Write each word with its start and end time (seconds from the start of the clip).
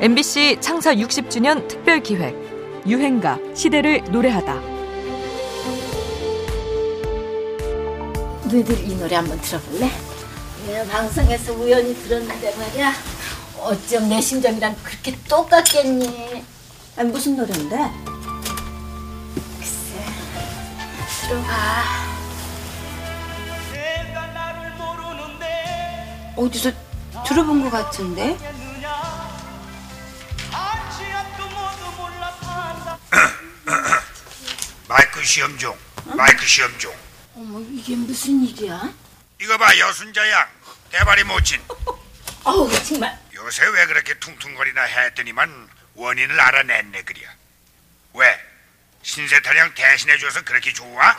MBC 0.00 0.56
창사 0.62 0.94
60주년 0.94 1.68
특별 1.68 2.02
기획 2.02 2.34
유행가 2.86 3.38
시대를 3.54 4.02
노래하다. 4.10 4.54
너희들 8.50 8.88
이 8.88 8.96
노래 8.96 9.16
한번 9.16 9.38
들어볼래? 9.42 9.90
내가 10.66 10.84
방송에서 10.90 11.52
우연히 11.52 11.94
들었는데 11.94 12.56
말이야. 12.56 12.94
어쩜 13.60 14.08
내 14.08 14.22
심정이랑 14.22 14.74
그렇게 14.82 15.14
똑같겠니? 15.28 16.44
아니 16.96 17.10
무슨 17.10 17.36
노래인데? 17.36 17.76
글쎄, 19.58 20.04
들어봐. 21.28 22.10
어디서 26.36 26.70
들어본 27.26 27.62
것 27.64 27.70
같은데? 27.70 28.38
마이크 35.20 35.28
시험 35.28 35.58
중. 35.58 35.76
마이크 36.16 36.46
시험 36.46 36.78
중. 36.78 36.90
어머, 37.36 37.60
이게 37.60 37.94
무슨 37.94 38.42
일이야? 38.42 38.90
이거 39.38 39.58
봐 39.58 39.78
여순자 39.78 40.26
양 40.30 40.48
대발이 40.90 41.24
모친. 41.24 41.60
어우, 42.44 42.70
정말. 42.84 43.20
요새 43.34 43.66
왜 43.66 43.84
그렇게 43.84 44.18
퉁퉁거리나 44.18 44.80
했더니만 44.80 45.68
원인을 45.94 46.40
알아냈네 46.40 47.02
그려. 47.02 47.28
왜? 48.14 48.34
신세타령 49.02 49.74
대신해줘서 49.74 50.42
그렇게 50.42 50.72
좋아? 50.72 51.14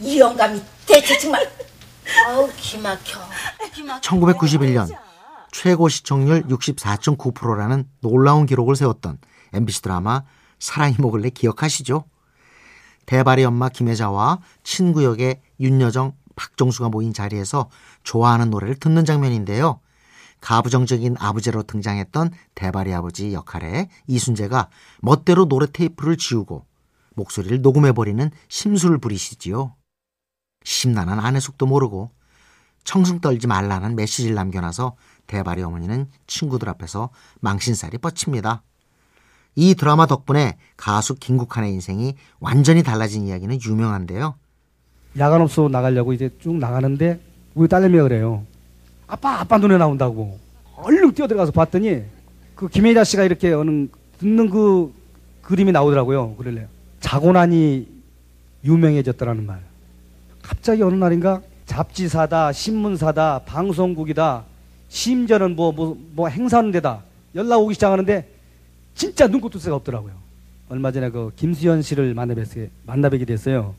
이 0.00 0.18
영감이 0.18 0.60
대체 0.84 1.16
정말. 1.18 1.48
아우, 2.26 2.50
기막혀. 2.56 3.20
기막혀. 3.72 4.00
1991년 4.00 4.98
최고 5.52 5.88
시청률 5.88 6.42
64.9%라는 6.48 7.88
놀라운 8.00 8.46
기록을 8.46 8.74
세웠던 8.74 9.18
MBC 9.52 9.82
드라마 9.82 10.24
사랑이 10.58 10.96
먹을래 10.98 11.30
기억하시죠? 11.30 12.04
대발의 13.06 13.44
엄마 13.44 13.68
김혜자와 13.68 14.40
친구 14.62 15.04
역의 15.04 15.40
윤여정, 15.60 16.12
박정수가 16.34 16.90
모인 16.90 17.12
자리에서 17.12 17.70
좋아하는 18.02 18.50
노래를 18.50 18.76
듣는 18.76 19.04
장면인데요. 19.04 19.80
가부정적인 20.40 21.16
아버지로 21.18 21.62
등장했던 21.62 22.30
대발의 22.54 22.94
아버지 22.94 23.32
역할에 23.32 23.88
이순재가 24.06 24.68
멋대로 25.00 25.46
노래 25.46 25.66
테이프를 25.72 26.16
지우고 26.16 26.66
목소리를 27.14 27.62
녹음해버리는 27.62 28.30
심술을 28.48 28.98
부리시지요. 28.98 29.74
심란한 30.62 31.18
아내 31.18 31.40
속도 31.40 31.66
모르고 31.66 32.10
청승 32.84 33.20
떨지 33.20 33.46
말라는 33.46 33.96
메시지를 33.96 34.34
남겨놔서 34.34 34.96
대발의 35.26 35.64
어머니는 35.64 36.10
친구들 36.26 36.68
앞에서 36.68 37.10
망신살이 37.40 37.98
뻗칩니다. 37.98 38.62
이 39.56 39.74
드라마 39.74 40.06
덕분에 40.06 40.56
가수 40.76 41.14
김국환의 41.14 41.72
인생이 41.72 42.14
완전히 42.38 42.82
달라진 42.82 43.26
이야기는 43.26 43.58
유명한데요. 43.60 44.34
야간업소 45.18 45.68
나가려고 45.68 46.12
이제 46.12 46.30
쭉 46.40 46.56
나가는데 46.56 47.18
우리 47.54 47.66
딸내미가 47.66 48.02
그래요. 48.04 48.44
아빠 49.06 49.40
아빠 49.40 49.56
눈에 49.56 49.78
나온다고. 49.78 50.38
얼른 50.76 51.14
뛰어들어가서 51.14 51.52
봤더니 51.52 52.02
그 52.54 52.68
김혜자 52.68 53.02
씨가 53.04 53.24
이렇게 53.24 53.52
어느 53.52 53.86
듣는 54.18 54.50
그 54.50 54.92
그림이 55.40 55.72
나오더라고요. 55.72 56.34
그럴래요. 56.36 56.66
자고 57.00 57.32
나니 57.32 57.88
유명해졌다라는 58.62 59.46
말. 59.46 59.62
갑자기 60.42 60.82
어느 60.82 60.94
날인가 60.94 61.40
잡지사다, 61.64 62.52
신문사다, 62.52 63.40
방송국이다, 63.46 64.44
심지어는 64.88 65.56
뭐, 65.56 65.72
뭐, 65.72 65.96
뭐 66.12 66.28
행사하는 66.28 66.72
데다 66.72 67.02
연락 67.34 67.58
오기 67.58 67.74
시작하는데 67.74 68.35
진짜 68.96 69.28
눈꽃도 69.28 69.60
새가 69.60 69.76
없더라고요. 69.76 70.14
얼마 70.68 70.90
전에 70.90 71.10
그 71.10 71.30
김수현 71.36 71.82
씨를 71.82 72.14
만나뵙게, 72.14 72.70
만나뵙게 72.86 73.24
됐어요. 73.24 73.74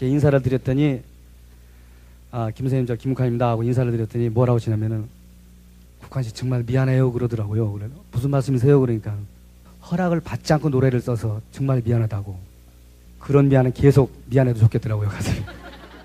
인사를 0.00 0.40
드렸더니 0.42 1.02
아, 2.30 2.50
김 2.50 2.66
선생님 2.66 2.86
저 2.86 2.96
김국환입니다 2.96 3.48
하고 3.48 3.62
인사를 3.62 3.90
드렸더니 3.92 4.28
뭐라고 4.30 4.56
하시냐면은 4.56 5.08
국환 6.00 6.24
씨 6.24 6.32
정말 6.32 6.64
미안해요 6.66 7.12
그러더라고요. 7.12 7.72
그래 7.72 7.88
무슨 8.10 8.30
말씀이세요? 8.30 8.80
그러니까 8.80 9.16
허락을 9.90 10.20
받지 10.20 10.52
않고 10.52 10.68
노래를 10.68 11.00
써서 11.00 11.40
정말 11.50 11.82
미안하다고. 11.84 12.52
그런 13.18 13.48
미안은 13.48 13.72
계속 13.72 14.12
미안해도 14.26 14.58
좋겠더라고요, 14.58 15.08
가슴이. 15.08 15.40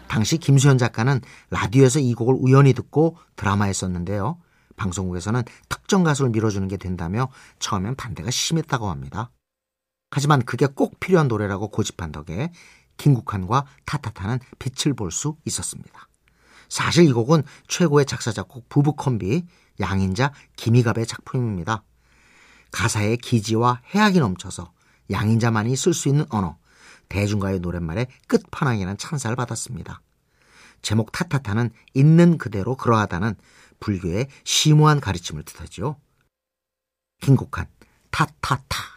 당시 0.07 0.37
김수현 0.37 0.77
작가는 0.77 1.19
라디오에서 1.49 1.99
이 1.99 2.13
곡을 2.13 2.35
우연히 2.39 2.73
듣고 2.73 3.17
드라마에 3.35 3.73
썼는데요. 3.73 4.37
방송국에서는 4.77 5.43
특정 5.67 6.03
가수를 6.03 6.31
밀어주는 6.31 6.67
게 6.69 6.77
된다며 6.77 7.29
처음엔 7.59 7.95
반대가 7.95 8.31
심했다고 8.31 8.89
합니다. 8.89 9.31
하지만 10.09 10.43
그게 10.45 10.65
꼭 10.67 10.99
필요한 11.01 11.27
노래라고 11.27 11.67
고집한 11.69 12.11
덕에 12.13 12.51
김국환과 12.95 13.65
타타타는 13.85 14.39
빛을 14.59 14.93
볼 14.95 15.11
수 15.11 15.35
있었습니다. 15.45 16.07
사실 16.69 17.05
이 17.05 17.11
곡은 17.11 17.43
최고의 17.67 18.05
작사 18.05 18.31
작곡 18.31 18.69
부부 18.69 18.93
콤비 18.95 19.45
양인자 19.79 20.33
김희갑의 20.55 21.05
작품입니다. 21.05 21.83
가사의 22.71 23.17
기지와 23.17 23.81
해악이 23.93 24.19
넘쳐서 24.19 24.73
양인자만이 25.09 25.75
쓸 25.75 25.93
수 25.93 26.09
있는 26.09 26.25
언어, 26.29 26.57
대중가의 27.09 27.59
노랫말의 27.61 28.07
끝판왕이라는 28.27 28.97
찬사를 28.97 29.35
받았습니다. 29.35 30.01
제목 30.81 31.11
타타타는 31.11 31.71
있는 31.93 32.37
그대로 32.37 32.75
그러하다는 32.75 33.35
불교의 33.79 34.27
심오한 34.43 34.99
가르침을 34.99 35.43
뜻하지요. 35.43 35.99
김국환 37.21 37.67
타타타 38.11 38.96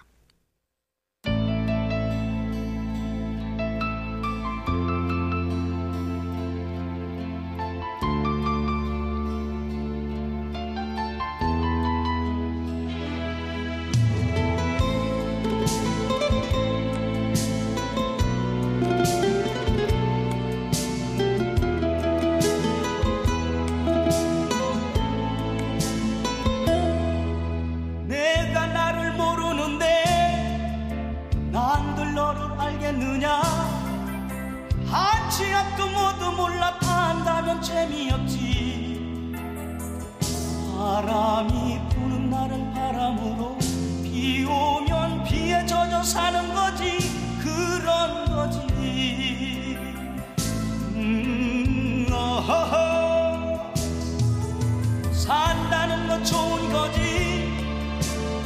산다는 55.20 56.08
건 56.08 56.24
좋은 56.24 56.72
거지. 56.72 57.54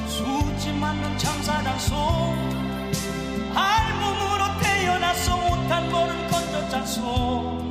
수지 0.08 0.72
맞는 0.72 1.16
장사장소 1.16 1.94
알몸으로 3.54 4.58
태어나서 4.60 5.36
못한 5.36 5.90
거를 5.90 6.26
건졌잖소 6.28 7.62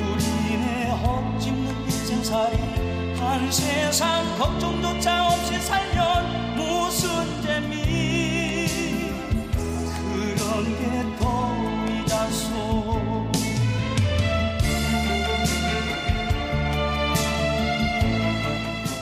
우리네 0.00 0.90
헛짚는 0.90 1.84
인생살이 1.84 2.56
한 3.20 3.52
세상 3.52 4.38
걱정조차 4.38 5.28
없이 5.28 5.60
살 5.60 5.71